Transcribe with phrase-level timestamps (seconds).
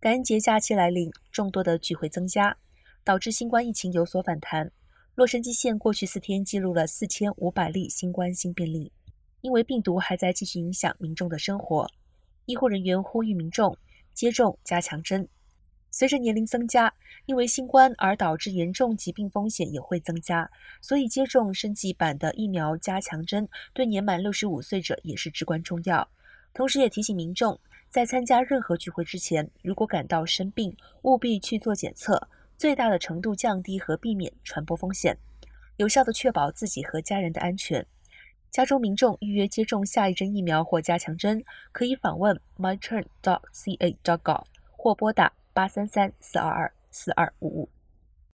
[0.00, 2.56] 感恩节假期来临，众多的聚会增加，
[3.02, 4.70] 导致新冠疫情有所反弹。
[5.16, 8.92] 洛杉矶县过去四天记录了四千五百例新冠新病例，
[9.40, 11.90] 因为病毒还在继续影响民众的生活，
[12.46, 13.76] 医护人员呼吁民众
[14.14, 15.28] 接种加强针。
[15.90, 16.94] 随着年龄增加，
[17.26, 20.48] 因为新冠而导致严重疾病风险也会增加，
[20.80, 26.08] 所以接种升级版的疫苗加强针对年满六十五岁者也是至关重要。
[26.54, 27.58] 同时，也提醒民众。
[27.90, 35.16] 在参加任何聚会之前，如果感到生病，务必去做检测，最大的程度降低和避免传播风险，
[35.76, 37.86] 有效的确保自己和家人的安全。
[38.50, 47.68] 家中民众预约接种下一针疫苗或加强针，可以访问 myturn.ca.gov 或拨打八三三四二二四二五五。